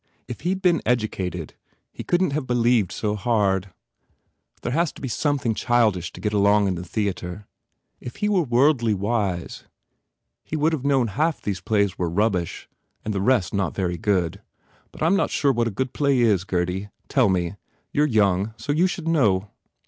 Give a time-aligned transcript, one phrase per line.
[0.27, 1.53] If he d been educated,
[1.91, 3.69] he couldn t have believed so hard....
[4.63, 7.45] There has to be some thing childish to get along in the theatre....
[7.99, 9.65] If he were worldly wise
[10.43, 11.61] he d have known half 119 THE FAIR REWARDS these
[11.93, 12.67] plays were rubbish
[13.05, 14.41] and the rest not very good....
[14.91, 16.89] But I m not sure what a good play is, Gurdy.
[17.07, 17.53] Tell me.
[17.93, 19.51] You re young, so you should know."